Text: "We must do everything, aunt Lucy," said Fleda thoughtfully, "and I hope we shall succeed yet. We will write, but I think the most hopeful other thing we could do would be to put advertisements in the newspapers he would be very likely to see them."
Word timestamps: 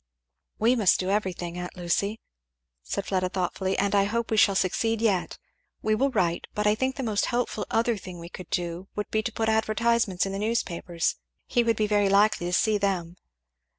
"We 0.57 0.75
must 0.75 0.99
do 0.99 1.11
everything, 1.11 1.59
aunt 1.59 1.77
Lucy," 1.77 2.19
said 2.81 3.05
Fleda 3.05 3.29
thoughtfully, 3.29 3.77
"and 3.77 3.93
I 3.93 4.05
hope 4.05 4.31
we 4.31 4.37
shall 4.37 4.55
succeed 4.55 4.99
yet. 4.99 5.37
We 5.83 5.93
will 5.93 6.09
write, 6.09 6.47
but 6.55 6.65
I 6.65 6.73
think 6.73 6.95
the 6.95 7.03
most 7.03 7.27
hopeful 7.27 7.67
other 7.69 7.97
thing 7.97 8.17
we 8.17 8.27
could 8.27 8.49
do 8.49 8.87
would 8.95 9.11
be 9.11 9.21
to 9.21 9.31
put 9.31 9.47
advertisements 9.47 10.25
in 10.25 10.31
the 10.31 10.39
newspapers 10.39 11.17
he 11.45 11.63
would 11.63 11.77
be 11.77 11.85
very 11.85 12.09
likely 12.09 12.47
to 12.47 12.53
see 12.53 12.79
them." 12.79 13.15